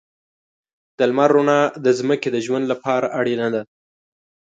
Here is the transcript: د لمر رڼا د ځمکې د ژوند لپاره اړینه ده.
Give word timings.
د 0.97 0.99
لمر 1.09 1.29
رڼا 1.35 1.59
د 1.85 1.87
ځمکې 1.99 2.29
د 2.31 2.37
ژوند 2.45 2.65
لپاره 2.71 3.07
اړینه 3.19 3.47
ده. 3.53 3.61